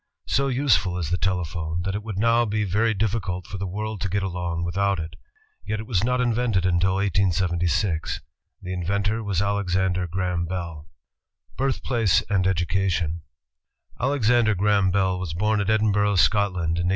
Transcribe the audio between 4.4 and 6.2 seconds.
without it. Yet it was not